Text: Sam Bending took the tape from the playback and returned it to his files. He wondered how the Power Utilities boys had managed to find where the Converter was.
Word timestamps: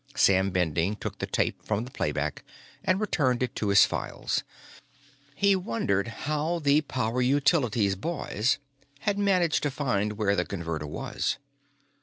Sam 0.15 0.49
Bending 0.49 0.95
took 0.95 1.19
the 1.19 1.27
tape 1.27 1.63
from 1.63 1.85
the 1.85 1.91
playback 1.91 2.43
and 2.83 2.99
returned 2.99 3.43
it 3.43 3.53
to 3.57 3.67
his 3.67 3.85
files. 3.85 4.43
He 5.35 5.55
wondered 5.55 6.07
how 6.25 6.57
the 6.57 6.81
Power 6.81 7.21
Utilities 7.21 7.95
boys 7.95 8.57
had 9.01 9.19
managed 9.19 9.61
to 9.61 9.69
find 9.69 10.13
where 10.13 10.35
the 10.35 10.43
Converter 10.43 10.87
was. 10.87 11.37